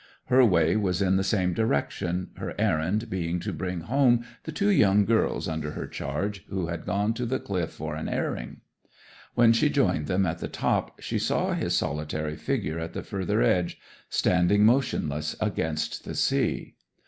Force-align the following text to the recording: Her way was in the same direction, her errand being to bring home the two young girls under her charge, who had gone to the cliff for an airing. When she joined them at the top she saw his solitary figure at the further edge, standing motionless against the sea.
Her 0.33 0.43
way 0.43 0.75
was 0.75 0.99
in 0.99 1.17
the 1.17 1.23
same 1.23 1.53
direction, 1.53 2.31
her 2.37 2.55
errand 2.57 3.07
being 3.07 3.39
to 3.41 3.53
bring 3.53 3.81
home 3.81 4.25
the 4.45 4.51
two 4.51 4.69
young 4.71 5.05
girls 5.05 5.47
under 5.47 5.73
her 5.73 5.85
charge, 5.85 6.43
who 6.49 6.69
had 6.69 6.87
gone 6.87 7.13
to 7.13 7.25
the 7.27 7.37
cliff 7.39 7.69
for 7.69 7.93
an 7.93 8.09
airing. 8.09 8.61
When 9.35 9.53
she 9.53 9.69
joined 9.69 10.07
them 10.07 10.25
at 10.25 10.39
the 10.39 10.47
top 10.47 10.99
she 11.01 11.19
saw 11.19 11.53
his 11.53 11.77
solitary 11.77 12.35
figure 12.35 12.79
at 12.79 12.93
the 12.93 13.03
further 13.03 13.43
edge, 13.43 13.77
standing 14.09 14.65
motionless 14.65 15.35
against 15.39 16.03
the 16.03 16.15
sea. 16.15 16.77